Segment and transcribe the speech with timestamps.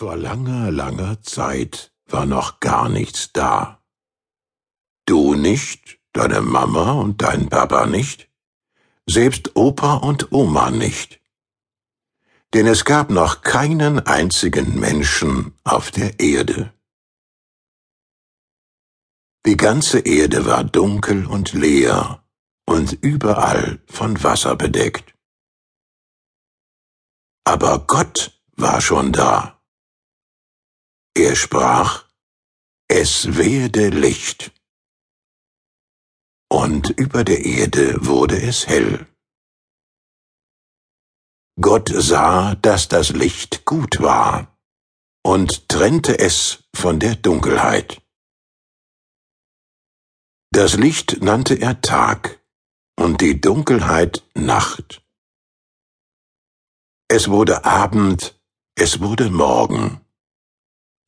[0.00, 3.84] Vor langer, langer Zeit war noch gar nichts da.
[5.04, 8.30] Du nicht, deine Mama und dein Papa nicht,
[9.04, 11.20] selbst Opa und Oma nicht.
[12.54, 16.72] Denn es gab noch keinen einzigen Menschen auf der Erde.
[19.44, 22.24] Die ganze Erde war dunkel und leer
[22.64, 25.14] und überall von Wasser bedeckt.
[27.44, 29.59] Aber Gott war schon da.
[31.14, 32.04] Er sprach,
[32.88, 34.52] es werde Licht.
[36.48, 39.06] Und über der Erde wurde es hell.
[41.60, 44.56] Gott sah, dass das Licht gut war
[45.22, 48.00] und trennte es von der Dunkelheit.
[50.52, 52.40] Das Licht nannte er Tag
[52.98, 55.02] und die Dunkelheit Nacht.
[57.08, 58.40] Es wurde Abend,
[58.74, 60.00] es wurde Morgen.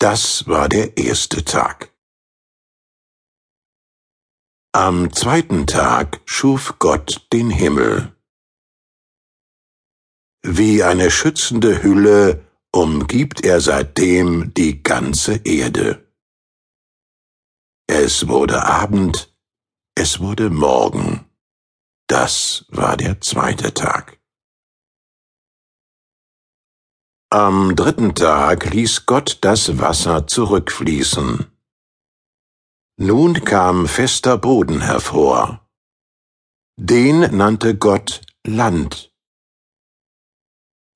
[0.02, 1.94] Das war der erste Tag.
[4.72, 8.12] Am zweiten Tag schuf Gott den Himmel.
[10.42, 16.12] Wie eine schützende Hülle umgibt er seitdem die ganze Erde.
[17.86, 19.32] Es wurde Abend,
[19.94, 21.30] es wurde Morgen.
[22.08, 24.18] Das war der zweite Tag.
[27.32, 31.46] Am dritten Tag ließ Gott das Wasser zurückfließen.
[32.98, 35.66] Nun kam fester Boden hervor.
[36.76, 39.14] Den nannte Gott Land.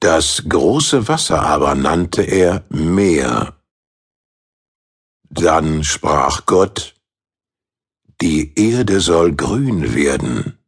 [0.01, 3.56] Das große Wasser aber nannte er Meer.
[5.31, 6.97] Dann sprach Gott,
[8.21, 10.59] Die Erde soll grün werden.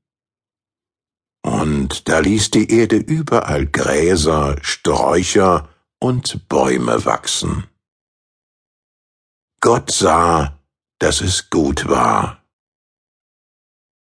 [1.43, 5.69] Und da ließ die Erde überall Gräser, Sträucher
[6.01, 7.67] und Bäume wachsen.
[9.61, 10.59] Gott sah,
[10.99, 12.45] dass es gut war.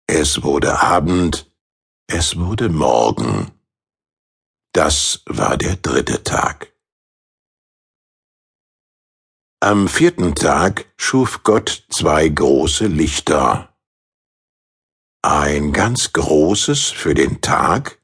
[0.06, 1.50] Es wurde Abend,
[2.06, 3.50] es wurde Morgen.
[4.72, 6.72] Das war der dritte Tag.
[9.60, 13.67] Am vierten Tag schuf Gott zwei große Lichter
[15.28, 18.00] ein ganz großes für den Tag,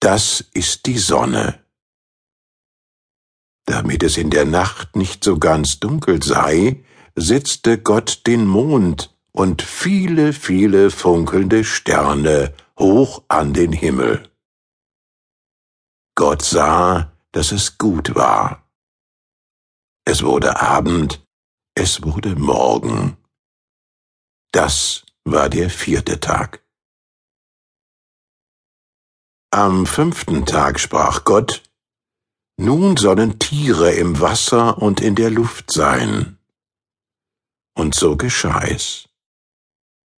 [0.00, 1.64] das ist die Sonne.
[3.64, 9.62] Damit es in der Nacht nicht so ganz dunkel sei, setzte Gott den Mond und
[9.62, 14.28] viele, viele funkelnde Sterne hoch an den Himmel.
[16.16, 18.68] Gott sah, dass es gut war.
[20.04, 21.24] Es wurde Abend,
[21.76, 23.16] es wurde Morgen.
[24.50, 26.62] Das war der vierte Tag.
[29.50, 31.62] Am fünften Tag sprach Gott,
[32.56, 36.38] Nun sollen Tiere im Wasser und in der Luft sein.
[37.74, 39.08] Und so geschah es.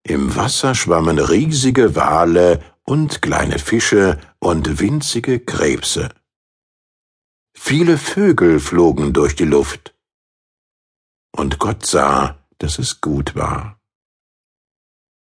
[0.03, 6.11] Im Wasser schwammen riesige Wale und kleine Fische und winzige Krebse.
[7.57, 9.95] Viele Vögel flogen durch die Luft.
[11.33, 13.81] Und Gott sah, dass es gut war.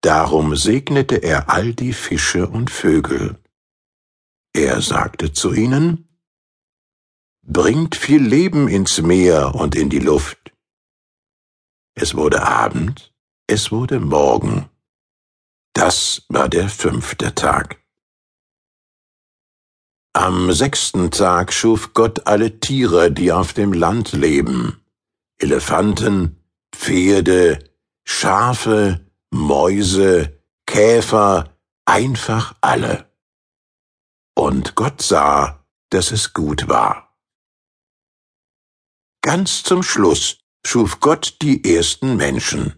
[0.02, 3.38] Darum segnete er all die Fische und Vögel.
[4.54, 6.08] Er sagte zu ihnen,
[7.44, 10.54] Bringt viel Leben ins Meer und in die Luft.
[11.96, 13.14] Es wurde Abend,
[13.48, 14.70] es wurde Morgen.
[15.74, 17.82] Das war der fünfte Tag.
[20.14, 24.84] Am sechsten Tag schuf Gott alle Tiere, die auf dem Land leben,
[25.38, 27.60] Elefanten, Pferde,
[28.04, 33.12] Schafe, Mäuse, Käfer, einfach alle.
[34.36, 37.18] Und Gott sah, dass es gut war.
[39.22, 42.76] Ganz zum Schluss schuf Gott die ersten Menschen.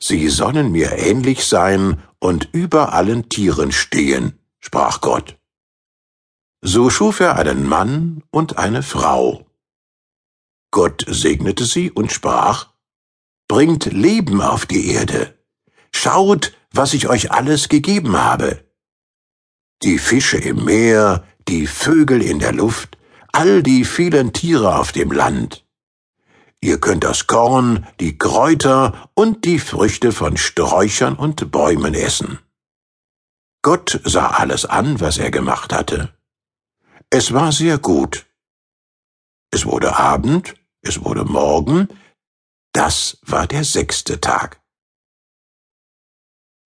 [0.00, 5.38] Sie sollen mir ähnlich sein und über allen Tieren stehen, sprach Gott.
[6.60, 9.46] So schuf er einen Mann und eine Frau.
[10.70, 12.72] Gott segnete sie und sprach,
[13.48, 15.34] bringt Leben auf die Erde.
[15.92, 18.64] Schaut, was ich euch alles gegeben habe.
[19.82, 22.98] Die Fische im Meer, die Vögel in der Luft,
[23.32, 25.64] all die vielen Tiere auf dem Land.
[26.60, 32.40] Ihr könnt das Korn, die Kräuter und die Früchte von Sträuchern und Bäumen essen.
[33.62, 36.12] Gott sah alles an, was er gemacht hatte.
[37.10, 38.26] Es war sehr gut.
[39.50, 41.88] Es wurde Abend, es wurde Morgen,
[42.72, 44.62] das war der sechste Tag.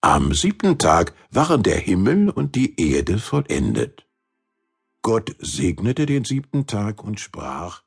[0.01, 4.07] Am siebten Tag waren der Himmel und die Erde vollendet.
[5.03, 7.83] Gott segnete den siebten Tag und sprach,